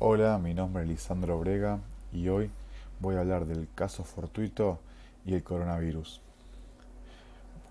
Hola, 0.00 0.38
mi 0.38 0.54
nombre 0.54 0.82
es 0.82 0.88
Lisandro 0.88 1.38
Brega 1.38 1.78
y 2.12 2.28
hoy 2.28 2.50
voy 2.98 3.14
a 3.14 3.20
hablar 3.20 3.46
del 3.46 3.68
caso 3.76 4.02
fortuito 4.02 4.80
y 5.24 5.34
el 5.34 5.44
coronavirus. 5.44 6.20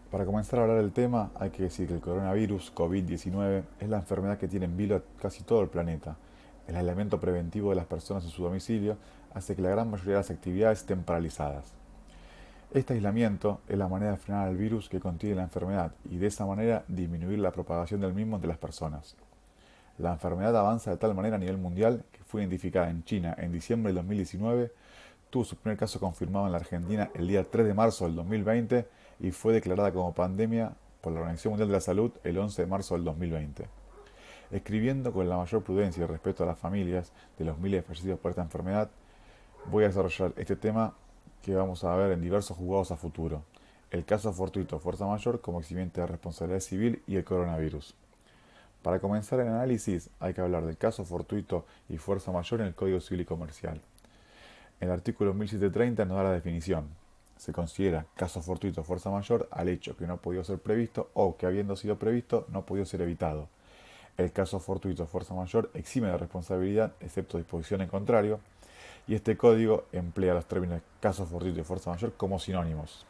Para 0.10 0.26
comenzar 0.26 0.60
a 0.60 0.62
hablar 0.62 0.78
del 0.78 0.94
tema, 0.94 1.32
hay 1.36 1.50
que 1.50 1.64
decir 1.64 1.86
que 1.86 1.96
el 1.96 2.00
coronavirus 2.00 2.74
COVID-19 2.74 3.64
es 3.78 3.90
la 3.90 3.98
enfermedad 3.98 4.38
que 4.38 4.48
tiene 4.48 4.68
en 4.68 4.78
vilo 4.78 5.04
casi 5.22 5.44
todo 5.44 5.62
el 5.62 5.68
planeta. 5.68 6.16
El 6.66 6.78
aislamiento 6.78 7.20
preventivo 7.20 7.72
de 7.72 7.76
las 7.76 7.88
personas 7.88 8.24
en 8.24 8.30
su 8.30 8.42
domicilio 8.42 8.96
hace 9.34 9.54
que 9.54 9.62
la 9.62 9.72
gran 9.72 9.92
mayoría 9.92 10.14
de 10.14 10.20
las 10.20 10.32
actividades 10.32 10.80
estén 10.80 11.04
paralizadas. 11.04 11.74
Este 12.74 12.94
aislamiento 12.94 13.60
es 13.68 13.78
la 13.78 13.90
manera 13.90 14.12
de 14.12 14.18
frenar 14.18 14.48
al 14.48 14.56
virus 14.56 14.88
que 14.88 15.02
contiene 15.02 15.36
la 15.36 15.44
enfermedad 15.44 15.92
y 16.10 16.16
de 16.20 16.28
esa 16.28 16.46
manera 16.46 16.86
disminuir 16.88 17.40
la 17.40 17.52
propagación 17.52 18.00
del 18.00 18.14
mismo 18.14 18.38
entre 18.38 18.48
las 18.48 18.58
personas. 18.60 19.18
La 20.00 20.14
enfermedad 20.14 20.58
avanza 20.58 20.90
de 20.90 20.98
tal 20.98 21.14
manera 21.14 21.36
a 21.36 21.40
nivel 21.40 21.58
mundial 21.58 22.04
que 22.12 22.24
fue 22.24 22.42
identificada 22.42 22.90
en 22.90 23.04
China 23.04 23.36
en 23.38 23.52
diciembre 23.52 23.90
del 23.90 23.98
2019, 23.98 24.72
tuvo 25.30 25.44
su 25.44 25.56
primer 25.56 25.78
caso 25.78 26.00
confirmado 26.00 26.48
en 26.48 26.52
la 26.52 26.58
Argentina 26.58 27.12
el 27.14 27.28
día 27.28 27.50
3 27.50 27.68
de 27.68 27.74
marzo 27.76 28.06
del 28.06 28.16
2020 28.16 28.88
y 29.20 29.32
fue 29.32 29.54
declarada 29.54 29.92
como 29.92 30.14
pandemia 30.14 30.74
por 31.00 31.14
la 31.14 31.20
Organización 31.20 31.52
Mundial 31.52 31.70
de 31.70 31.74
la 31.74 31.82
Salud 31.82 32.12
el 32.24 32.40
11 32.40 32.64
de 32.64 32.68
marzo 32.68 32.96
del 32.96 33.04
2020. 33.04 33.68
Escribiendo 34.52 35.14
con 35.14 35.30
la 35.30 35.38
mayor 35.38 35.64
prudencia 35.64 36.04
y 36.04 36.08
respeto 36.08 36.44
a 36.44 36.48
las 36.48 36.58
familias 36.58 37.12
de 37.38 37.46
los 37.46 37.60
miles 37.60 37.82
de 37.82 37.88
fallecidos 37.88 38.20
por 38.20 38.32
esta 38.32 38.42
enfermedad, 38.42 38.90
voy 39.66 39.84
a 39.84 39.88
desarrollar 39.88 40.34
este 40.38 40.56
tema 40.56 40.96
que 41.44 41.54
vamos 41.54 41.84
a 41.84 41.96
ver 41.96 42.12
en 42.14 42.22
diversos 42.22 42.58
jugados 42.58 42.92
a 42.92 42.98
futuro. 42.98 43.44
El 43.92 44.06
caso 44.06 44.34
fortuito 44.34 44.80
fuerza 44.80 45.06
mayor 45.06 45.40
como 45.40 45.60
eximiente 45.60 46.02
de 46.02 46.08
responsabilidad 46.08 46.62
civil 46.62 47.04
y 47.06 47.16
el 47.16 47.24
coronavirus. 47.24 47.96
Para 48.84 49.00
comenzar 49.00 49.40
el 49.40 49.48
análisis 49.48 50.10
hay 50.20 50.34
que 50.34 50.42
hablar 50.42 50.66
del 50.66 50.78
caso 50.78 51.06
fortuito 51.06 51.66
y 51.88 51.98
fuerza 51.98 52.34
mayor 52.34 52.60
en 52.60 52.68
el 52.68 52.76
Código 52.76 53.00
Civil 53.00 53.22
y 53.22 53.26
Comercial. 53.26 53.80
El 54.82 54.92
artículo 54.92 55.34
1730 55.34 56.04
nos 56.04 56.18
da 56.18 56.24
la 56.24 56.32
definición. 56.34 56.90
Se 57.38 57.54
considera 57.54 58.06
caso 58.18 58.42
fortuito 58.42 58.82
o 58.82 58.84
fuerza 58.84 59.10
mayor 59.10 59.48
al 59.52 59.70
hecho 59.70 59.96
que 59.96 60.06
no 60.06 60.16
ha 60.16 60.18
podido 60.18 60.44
ser 60.44 60.60
previsto 60.60 61.10
o 61.14 61.38
que 61.38 61.46
habiendo 61.46 61.78
sido 61.78 61.98
previsto 61.98 62.46
no 62.50 62.60
ha 62.60 62.66
podido 62.66 62.86
ser 62.86 63.02
evitado. 63.02 63.48
El 64.18 64.34
caso 64.34 64.60
fortuito 64.60 65.04
o 65.04 65.08
fuerza 65.08 65.34
mayor 65.34 65.72
exime 65.76 66.10
de 66.10 66.18
responsabilidad 66.18 66.92
excepto 67.00 67.38
disposición 67.38 67.82
en 67.82 67.88
contrario 67.88 68.42
y 69.08 69.16
este 69.16 69.38
código 69.38 69.86
emplea 69.94 70.34
los 70.34 70.46
términos 70.46 70.82
caso 71.00 71.26
fortuito 71.26 71.62
y 71.62 71.64
fuerza 71.64 71.90
mayor 71.90 72.12
como 72.18 72.38
sinónimos. 72.38 73.06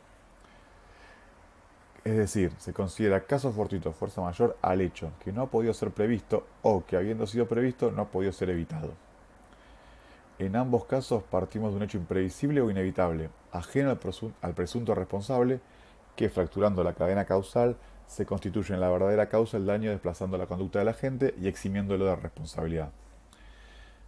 Es 2.04 2.18
decir, 2.18 2.52
se 2.58 2.74
considera 2.74 3.26
caso 3.26 3.52
fortuito 3.54 3.90
o 3.90 3.94
fuerza 3.94 4.22
mayor 4.22 4.58
al 4.62 4.82
hecho 4.82 5.12
que 5.24 5.32
no 5.32 5.44
ha 5.44 5.50
podido 5.50 5.74
ser 5.74 5.92
previsto 5.92 6.46
o 6.62 6.86
que 6.86 6.98
habiendo 6.98 7.26
sido 7.26 7.48
previsto 7.48 7.92
no 7.92 8.02
ha 8.02 8.08
podido 8.08 8.34
ser 8.34 8.50
evitado. 8.50 8.92
En 10.38 10.58
ambos 10.58 10.86
casos 10.86 11.24
partimos 11.24 11.72
de 11.72 11.78
un 11.78 11.84
hecho 11.84 11.98
imprevisible 11.98 12.60
o 12.60 12.70
inevitable, 12.70 13.30
ajeno 13.52 13.98
al 14.42 14.54
presunto 14.54 14.96
responsable, 14.96 15.62
que 16.18 16.28
fracturando 16.28 16.84
la 16.84 16.94
cadena 16.94 17.24
causal 17.24 17.78
se 18.06 18.26
constituye 18.26 18.74
en 18.74 18.82
la 18.82 18.90
verdadera 18.90 19.30
causa 19.30 19.56
el 19.56 19.66
daño 19.66 19.90
desplazando 19.90 20.38
la 20.38 20.46
conducta 20.46 20.80
de 20.80 20.86
la 20.86 20.94
gente 20.94 21.34
y 21.40 21.48
eximiéndolo 21.48 22.06
de 22.06 22.16
responsabilidad. 22.18 22.92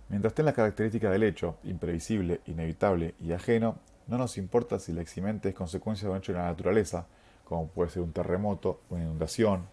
Mientras 0.10 0.32
estén 0.32 0.46
las 0.46 0.54
características 0.54 1.12
del 1.12 1.24
hecho, 1.24 1.58
imprevisible, 1.64 2.42
inevitable 2.46 3.16
y 3.22 3.32
ajeno, 3.32 3.78
no 4.08 4.18
nos 4.18 4.38
importa 4.38 4.80
si 4.80 4.92
la 4.92 5.02
eximente 5.02 5.50
es 5.50 5.56
consecuencia 5.56 6.08
de 6.08 6.12
un 6.12 6.18
hecho 6.18 6.34
de 6.34 6.40
la 6.40 6.46
naturaleza, 6.46 7.08
como 7.46 7.68
puede 7.68 7.90
ser 7.90 8.02
un 8.02 8.12
terremoto, 8.12 8.82
una 8.90 9.04
inundación, 9.04 9.66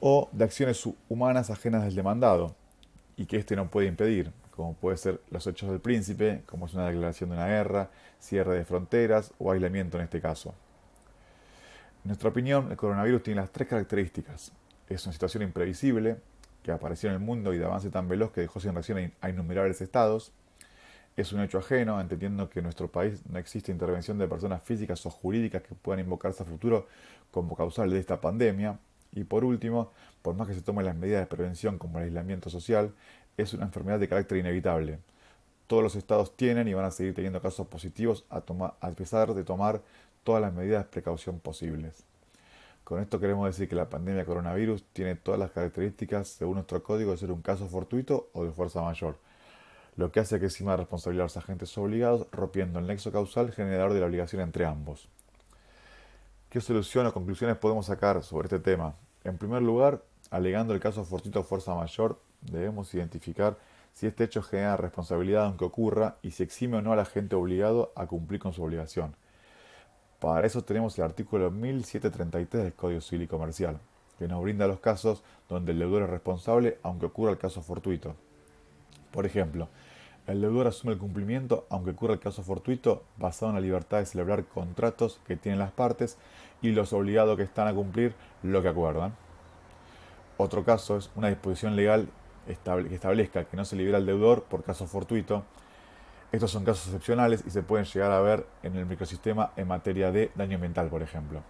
o 0.00 0.28
de 0.32 0.44
acciones 0.44 0.86
humanas 1.08 1.48
ajenas 1.50 1.84
del 1.84 1.94
demandado 1.94 2.54
y 3.16 3.26
que 3.26 3.38
éste 3.38 3.56
no 3.56 3.70
puede 3.70 3.86
impedir, 3.86 4.32
como 4.50 4.74
puede 4.74 4.96
ser 4.96 5.20
los 5.30 5.46
hechos 5.46 5.70
del 5.70 5.80
príncipe, 5.80 6.42
como 6.46 6.66
es 6.66 6.74
una 6.74 6.88
declaración 6.88 7.30
de 7.30 7.36
una 7.36 7.46
guerra, 7.46 7.90
cierre 8.20 8.56
de 8.56 8.64
fronteras 8.64 9.32
o 9.38 9.52
aislamiento 9.52 9.96
en 9.96 10.04
este 10.04 10.20
caso. 10.20 10.54
En 12.04 12.08
nuestra 12.08 12.30
opinión, 12.30 12.70
el 12.70 12.76
coronavirus 12.76 13.22
tiene 13.22 13.40
las 13.40 13.50
tres 13.50 13.68
características. 13.68 14.52
Es 14.88 15.06
una 15.06 15.12
situación 15.12 15.44
imprevisible, 15.44 16.16
que 16.62 16.72
apareció 16.72 17.08
en 17.08 17.14
el 17.14 17.20
mundo 17.20 17.54
y 17.54 17.58
de 17.58 17.64
avance 17.64 17.90
tan 17.90 18.08
veloz 18.08 18.32
que 18.32 18.40
dejó 18.40 18.60
sin 18.60 18.72
reacción 18.72 19.12
a 19.20 19.30
innumerables 19.30 19.80
estados 19.80 20.32
es 21.16 21.32
un 21.32 21.40
hecho 21.40 21.58
ajeno, 21.58 22.00
entendiendo 22.00 22.48
que 22.48 22.60
en 22.60 22.64
nuestro 22.64 22.90
país 22.90 23.20
no 23.28 23.38
existe 23.38 23.70
intervención 23.70 24.18
de 24.18 24.26
personas 24.26 24.62
físicas 24.62 25.04
o 25.04 25.10
jurídicas 25.10 25.62
que 25.62 25.74
puedan 25.74 26.00
invocarse 26.00 26.42
a 26.42 26.46
futuro 26.46 26.86
como 27.30 27.54
causal 27.54 27.90
de 27.90 27.98
esta 27.98 28.20
pandemia. 28.20 28.78
Y 29.12 29.24
por 29.24 29.44
último, 29.44 29.92
por 30.22 30.34
más 30.34 30.48
que 30.48 30.54
se 30.54 30.62
tomen 30.62 30.86
las 30.86 30.96
medidas 30.96 31.20
de 31.20 31.26
prevención 31.26 31.78
como 31.78 31.98
el 31.98 32.04
aislamiento 32.04 32.48
social, 32.48 32.94
es 33.36 33.52
una 33.52 33.66
enfermedad 33.66 33.98
de 33.98 34.08
carácter 34.08 34.38
inevitable. 34.38 35.00
Todos 35.66 35.82
los 35.82 35.96
estados 35.96 36.34
tienen 36.34 36.66
y 36.68 36.74
van 36.74 36.86
a 36.86 36.90
seguir 36.90 37.14
teniendo 37.14 37.42
casos 37.42 37.66
positivos 37.66 38.24
a, 38.30 38.40
pesar 38.92 39.34
de 39.34 39.44
tomar 39.44 39.82
todas 40.24 40.40
las 40.40 40.52
medidas 40.54 40.84
de 40.84 40.90
precaución 40.90 41.40
posibles. 41.40 42.04
Con 42.84 43.00
esto 43.00 43.20
queremos 43.20 43.46
decir 43.46 43.68
que 43.68 43.74
la 43.74 43.88
pandemia 43.88 44.24
coronavirus 44.24 44.84
tiene 44.92 45.14
todas 45.14 45.38
las 45.38 45.50
características, 45.50 46.28
según 46.28 46.54
nuestro 46.54 46.82
código, 46.82 47.12
de 47.12 47.18
ser 47.18 47.30
un 47.30 47.42
caso 47.42 47.68
fortuito 47.68 48.30
o 48.32 48.44
de 48.44 48.50
fuerza 48.50 48.80
mayor 48.80 49.16
lo 49.96 50.10
que 50.10 50.20
hace 50.20 50.40
que 50.40 50.46
exima 50.46 50.76
responsabilidad 50.76 51.24
a 51.24 51.26
los 51.26 51.36
agentes 51.36 51.76
obligados, 51.76 52.26
rompiendo 52.32 52.78
el 52.78 52.86
nexo 52.86 53.12
causal 53.12 53.52
generador 53.52 53.92
de 53.92 54.00
la 54.00 54.06
obligación 54.06 54.42
entre 54.42 54.64
ambos. 54.64 55.08
¿Qué 56.48 56.60
solución 56.60 57.06
o 57.06 57.12
conclusiones 57.12 57.56
podemos 57.56 57.86
sacar 57.86 58.22
sobre 58.22 58.46
este 58.46 58.58
tema? 58.58 58.94
En 59.24 59.38
primer 59.38 59.62
lugar, 59.62 60.02
alegando 60.30 60.74
el 60.74 60.80
caso 60.80 61.04
fortuito 61.04 61.42
fuerza 61.44 61.74
mayor, 61.74 62.20
debemos 62.40 62.92
identificar 62.94 63.56
si 63.92 64.06
este 64.06 64.24
hecho 64.24 64.42
genera 64.42 64.76
responsabilidad 64.76 65.44
aunque 65.44 65.64
ocurra 65.64 66.16
y 66.22 66.30
si 66.30 66.42
exime 66.42 66.78
o 66.78 66.82
no 66.82 66.92
al 66.92 67.00
agente 67.00 67.36
obligado 67.36 67.92
a 67.94 68.06
cumplir 68.06 68.40
con 68.40 68.52
su 68.52 68.62
obligación. 68.62 69.14
Para 70.18 70.46
eso 70.46 70.62
tenemos 70.62 70.96
el 70.98 71.04
artículo 71.04 71.50
1733 71.50 72.64
del 72.64 72.72
Código 72.74 73.00
Civil 73.00 73.24
y 73.24 73.28
Comercial, 73.28 73.78
que 74.18 74.28
nos 74.28 74.42
brinda 74.42 74.66
los 74.66 74.80
casos 74.80 75.22
donde 75.48 75.72
el 75.72 75.78
deudor 75.78 76.04
es 76.04 76.10
responsable 76.10 76.78
aunque 76.82 77.06
ocurra 77.06 77.32
el 77.32 77.38
caso 77.38 77.60
fortuito. 77.60 78.14
Por 79.12 79.26
ejemplo, 79.26 79.68
el 80.26 80.40
deudor 80.40 80.66
asume 80.66 80.92
el 80.92 80.98
cumplimiento, 80.98 81.66
aunque 81.68 81.90
ocurra 81.90 82.14
el 82.14 82.20
caso 82.20 82.42
fortuito, 82.42 83.02
basado 83.18 83.50
en 83.50 83.56
la 83.56 83.60
libertad 83.60 83.98
de 83.98 84.06
celebrar 84.06 84.44
contratos 84.44 85.20
que 85.26 85.36
tienen 85.36 85.58
las 85.58 85.72
partes 85.72 86.16
y 86.62 86.70
los 86.70 86.92
obligados 86.92 87.36
que 87.36 87.42
están 87.42 87.68
a 87.68 87.74
cumplir 87.74 88.14
lo 88.42 88.62
que 88.62 88.68
acuerdan. 88.68 89.14
Otro 90.36 90.64
caso 90.64 90.96
es 90.96 91.10
una 91.14 91.28
disposición 91.28 91.76
legal 91.76 92.08
que 92.46 92.52
establezca 92.94 93.44
que 93.44 93.56
no 93.56 93.64
se 93.64 93.76
libera 93.76 93.98
al 93.98 94.06
deudor 94.06 94.44
por 94.44 94.64
caso 94.64 94.86
fortuito. 94.86 95.44
Estos 96.30 96.50
son 96.50 96.64
casos 96.64 96.86
excepcionales 96.86 97.44
y 97.46 97.50
se 97.50 97.62
pueden 97.62 97.84
llegar 97.84 98.10
a 98.10 98.20
ver 98.20 98.46
en 98.62 98.76
el 98.76 98.86
microsistema 98.86 99.52
en 99.56 99.68
materia 99.68 100.10
de 100.10 100.30
daño 100.34 100.54
ambiental, 100.54 100.88
por 100.88 101.02
ejemplo. 101.02 101.42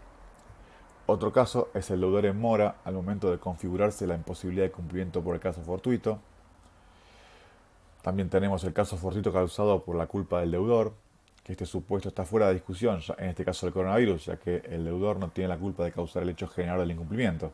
Otro 1.07 1.33
caso 1.33 1.69
es 1.75 1.91
el 1.91 2.01
deudor 2.01 2.27
en 2.27 2.41
mora 2.41 2.77
al 2.85 2.95
momento 2.95 3.31
de 3.31 3.39
configurarse 3.39 4.07
la 4.07 4.15
imposibilidad 4.15 4.65
de 4.65 4.73
cumplimiento 4.73 5.23
por 5.23 5.35
el 5.35 5.41
caso 5.41 5.61
fortuito. 5.63 6.19
También 8.03 8.29
tenemos 8.29 8.65
el 8.65 8.73
caso 8.73 8.97
fortuito 8.97 9.33
causado 9.33 9.85
por 9.85 9.97
la 9.97 10.07
culpa 10.07 10.41
del 10.41 10.51
deudor, 10.51 10.93
que 11.45 11.53
este 11.53 11.67
supuesto 11.67 12.09
está 12.09 12.25
fuera 12.25 12.49
de 12.49 12.55
discusión, 12.55 13.01
en 13.19 13.31
este 13.31 13.45
caso 13.45 13.67
del 13.67 13.73
coronavirus, 13.73 14.27
ya 14.27 14.37
que 14.37 14.63
el 14.69 14.85
deudor 14.85 15.19
no 15.19 15.29
tiene 15.31 15.49
la 15.49 15.59
culpa 15.59 15.85
de 15.85 15.93
causar 15.93 16.23
el 16.23 16.31
hecho 16.31 16.49
general 16.49 16.81
del 16.81 16.91
incumplimiento. 16.93 17.53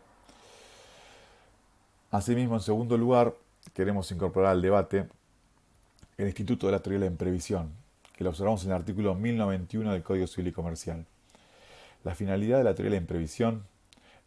Asimismo, 2.10 2.54
en 2.54 2.60
segundo 2.60 2.96
lugar, 2.96 3.34
queremos 3.74 4.10
incorporar 4.10 4.52
al 4.52 4.62
debate 4.62 5.06
el 6.16 6.26
Instituto 6.26 6.66
de 6.66 6.72
la 6.72 6.80
Teoría 6.80 7.00
de 7.00 7.06
la 7.06 7.12
Imprevisión, 7.12 7.70
que 8.16 8.24
lo 8.24 8.30
observamos 8.30 8.64
en 8.64 8.70
el 8.70 8.76
artículo 8.76 9.14
1091 9.14 9.92
del 9.92 10.02
Código 10.02 10.26
Civil 10.26 10.48
y 10.48 10.52
Comercial. 10.52 11.06
La 12.04 12.14
finalidad 12.14 12.58
de 12.58 12.64
la 12.64 12.74
teoría 12.74 12.90
de 12.90 12.96
la 12.96 13.02
imprevisión 13.02 13.64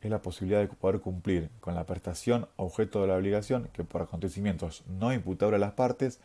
es 0.02 0.12
la 0.12 0.22
posibilidad 0.22 0.60
de 0.60 0.68
poder 0.68 1.00
cumplir 1.00 1.50
con 1.60 1.76
la 1.76 1.86
prestación 1.86 2.48
objeto 2.56 3.02
de 3.02 3.08
la 3.08 3.16
obligación 3.16 3.70
que 3.74 3.84
por 3.84 4.02
acontecimientos 4.02 4.84
no 4.88 5.14
imputables 5.14 5.58
a 5.58 5.66
las 5.66 5.74
partes 5.74 6.20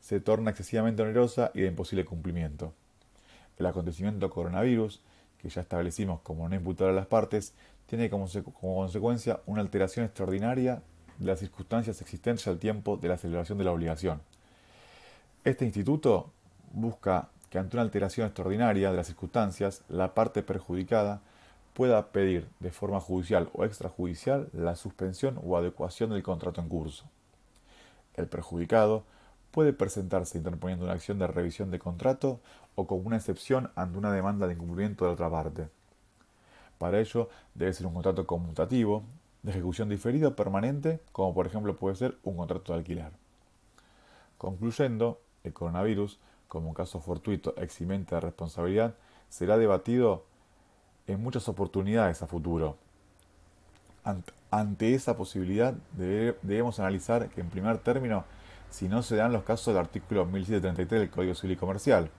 se 0.00 0.20
torna 0.20 0.50
excesivamente 0.50 1.02
onerosa 1.02 1.50
y 1.54 1.62
de 1.62 1.68
imposible 1.68 2.04
cumplimiento. 2.04 2.72
El 3.58 3.66
acontecimiento 3.66 4.28
coronavirus, 4.30 5.00
que 5.38 5.48
ya 5.48 5.62
establecimos 5.62 6.20
como 6.20 6.48
no 6.48 6.54
imputable 6.54 6.92
a 6.92 6.96
las 6.96 7.06
partes, 7.06 7.54
tiene 7.86 8.10
como, 8.10 8.26
como 8.60 8.76
consecuencia 8.76 9.40
una 9.46 9.60
alteración 9.60 10.04
extraordinaria 10.04 10.82
de 11.18 11.26
las 11.26 11.38
circunstancias 11.38 12.00
existentes 12.00 12.46
al 12.48 12.58
tiempo 12.58 12.96
de 12.96 13.08
la 13.08 13.16
celebración 13.16 13.58
de 13.58 13.64
la 13.64 13.72
obligación. 13.72 14.20
Este 15.44 15.64
instituto 15.64 16.30
busca 16.72 17.28
que 17.50 17.58
ante 17.58 17.76
una 17.76 17.82
alteración 17.82 18.26
extraordinaria 18.26 18.90
de 18.90 18.96
las 18.96 19.06
circunstancias, 19.06 19.82
la 19.88 20.14
parte 20.14 20.42
perjudicada 20.42 21.20
pueda 21.74 22.12
pedir 22.12 22.48
de 22.60 22.70
forma 22.70 23.00
judicial 23.00 23.50
o 23.54 23.64
extrajudicial 23.64 24.48
la 24.52 24.76
suspensión 24.76 25.40
o 25.42 25.56
adecuación 25.56 26.10
del 26.10 26.22
contrato 26.22 26.60
en 26.60 26.68
curso. 26.68 27.04
El 28.14 28.26
perjudicado 28.26 29.04
puede 29.50 29.72
presentarse 29.72 30.38
interponiendo 30.38 30.84
una 30.84 30.94
acción 30.94 31.18
de 31.18 31.26
revisión 31.26 31.70
de 31.70 31.78
contrato 31.78 32.40
o 32.74 32.86
con 32.86 33.04
una 33.04 33.16
excepción 33.16 33.70
ante 33.74 33.98
una 33.98 34.12
demanda 34.12 34.46
de 34.46 34.54
incumplimiento 34.54 35.04
de 35.04 35.10
la 35.10 35.14
otra 35.14 35.30
parte. 35.30 35.68
Para 36.78 37.00
ello 37.00 37.28
debe 37.54 37.72
ser 37.72 37.86
un 37.86 37.94
contrato 37.94 38.26
conmutativo, 38.26 39.04
de 39.42 39.50
ejecución 39.50 39.88
diferida 39.88 40.28
o 40.28 40.36
permanente, 40.36 41.00
como 41.10 41.34
por 41.34 41.46
ejemplo 41.46 41.76
puede 41.76 41.96
ser 41.96 42.16
un 42.22 42.36
contrato 42.36 42.72
de 42.72 42.78
alquiler. 42.78 43.10
Concluyendo, 44.38 45.20
el 45.44 45.52
coronavirus, 45.52 46.18
como 46.48 46.68
un 46.68 46.74
caso 46.74 47.00
fortuito 47.00 47.54
eximente 47.56 48.14
de 48.14 48.20
responsabilidad, 48.20 48.94
será 49.28 49.58
debatido 49.58 50.24
en 51.12 51.22
muchas 51.22 51.48
oportunidades 51.48 52.22
a 52.22 52.26
futuro. 52.26 52.76
Ante 54.50 54.94
esa 54.94 55.16
posibilidad 55.16 55.74
debemos 55.92 56.80
analizar 56.80 57.28
que 57.28 57.40
en 57.40 57.50
primer 57.50 57.78
término 57.78 58.24
si 58.70 58.88
no 58.88 59.02
se 59.02 59.16
dan 59.16 59.32
los 59.32 59.44
casos 59.44 59.66
del 59.66 59.76
artículo 59.76 60.24
1733 60.24 61.00
del 61.00 61.10
Código 61.10 61.34
Civil 61.34 61.56
y 61.56 61.58
Comercial 61.58 62.10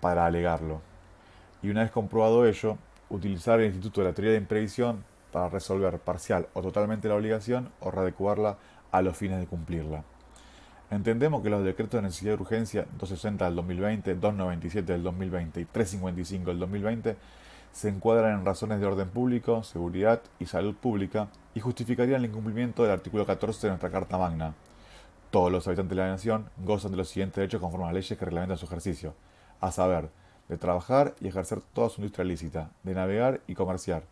para 0.00 0.26
alegarlo. 0.26 0.80
Y 1.60 1.70
una 1.70 1.82
vez 1.82 1.90
comprobado 1.90 2.46
ello, 2.46 2.78
utilizar 3.10 3.58
el 3.60 3.66
Instituto 3.66 4.00
de 4.00 4.08
la 4.08 4.14
Teoría 4.14 4.32
de 4.32 4.38
Imprevisión 4.38 5.04
para 5.32 5.48
resolver 5.48 5.98
parcial 5.98 6.48
o 6.54 6.62
totalmente 6.62 7.08
la 7.08 7.16
obligación 7.16 7.70
o 7.80 7.90
readecuarla 7.90 8.58
a 8.92 9.02
los 9.02 9.16
fines 9.16 9.40
de 9.40 9.46
cumplirla. 9.46 10.04
Entendemos 10.90 11.42
que 11.42 11.50
los 11.50 11.64
decretos 11.64 11.98
de 11.98 12.02
necesidad 12.02 12.36
de 12.36 12.42
urgencia 12.42 12.82
260 12.92 13.44
del 13.44 13.56
2020, 13.56 14.14
297 14.14 14.92
del 14.92 15.02
2020 15.02 15.60
y 15.60 15.64
355 15.66 16.50
del 16.50 16.58
2020 16.60 17.16
se 17.72 17.88
encuadran 17.88 18.38
en 18.38 18.44
razones 18.44 18.80
de 18.80 18.86
orden 18.86 19.08
público, 19.08 19.62
seguridad 19.62 20.20
y 20.38 20.46
salud 20.46 20.74
pública 20.74 21.28
y 21.54 21.60
justificarían 21.60 22.24
el 22.24 22.30
incumplimiento 22.30 22.82
del 22.82 22.92
artículo 22.92 23.26
14 23.26 23.66
de 23.66 23.70
nuestra 23.70 23.90
Carta 23.90 24.18
Magna. 24.18 24.54
Todos 25.30 25.52
los 25.52 25.66
habitantes 25.66 25.96
de 25.96 26.02
la 26.02 26.08
nación 26.08 26.48
gozan 26.56 26.90
de 26.90 26.96
los 26.96 27.08
siguientes 27.08 27.36
derechos 27.36 27.60
conforme 27.60 27.84
a 27.84 27.88
las 27.88 27.94
leyes 27.94 28.18
que 28.18 28.24
reglamentan 28.24 28.58
su 28.58 28.66
ejercicio, 28.66 29.14
a 29.60 29.70
saber, 29.70 30.08
de 30.48 30.56
trabajar 30.56 31.14
y 31.20 31.28
ejercer 31.28 31.60
toda 31.72 31.90
su 31.90 32.00
industria 32.00 32.24
lícita, 32.24 32.70
de 32.82 32.94
navegar 32.94 33.40
y 33.46 33.54
comerciar, 33.54 34.04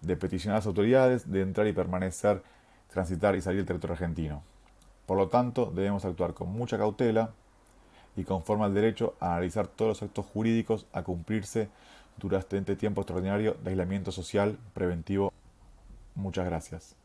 de 0.00 0.16
peticionar 0.16 0.56
a 0.56 0.58
las 0.58 0.66
autoridades, 0.66 1.30
de 1.30 1.42
entrar 1.42 1.66
y 1.66 1.72
permanecer, 1.72 2.42
transitar 2.88 3.36
y 3.36 3.40
salir 3.40 3.58
del 3.58 3.66
territorio 3.66 3.94
argentino. 3.94 4.42
Por 5.06 5.16
lo 5.16 5.28
tanto, 5.28 5.72
debemos 5.74 6.04
actuar 6.04 6.34
con 6.34 6.50
mucha 6.50 6.76
cautela 6.76 7.30
y 8.16 8.24
conforme 8.24 8.64
al 8.64 8.74
derecho 8.74 9.14
a 9.20 9.32
analizar 9.32 9.68
todos 9.68 9.88
los 9.90 10.02
actos 10.02 10.26
jurídicos 10.26 10.86
a 10.92 11.02
cumplirse 11.02 11.68
durante 12.18 12.58
este 12.58 12.76
tiempo 12.76 13.00
extraordinario 13.00 13.56
de 13.62 13.70
aislamiento 13.70 14.12
social 14.12 14.58
preventivo. 14.74 15.32
Muchas 16.14 16.44
gracias. 16.46 16.96